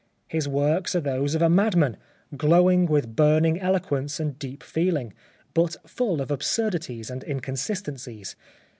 His 0.27 0.47
works 0.47 0.95
are 0.95 0.99
those 0.99 1.35
of 1.35 1.43
a 1.43 1.47
madman, 1.47 1.95
glowing 2.35 2.87
with 2.87 3.15
burning 3.15 3.59
eloquence 3.59 4.19
and 4.19 4.39
deep 4.39 4.63
feeling, 4.63 5.13
but 5.53 5.75
full 5.85 6.21
of 6.21 6.31
absurdities 6.31 7.11
and 7.11 7.23
inconsistencies. 7.23 8.35